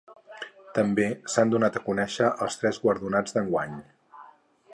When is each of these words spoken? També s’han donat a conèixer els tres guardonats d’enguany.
També 0.77 1.05
s’han 1.33 1.53
donat 1.55 1.77
a 1.79 1.83
conèixer 1.91 2.33
els 2.47 2.59
tres 2.63 2.81
guardonats 2.87 3.37
d’enguany. 3.37 3.79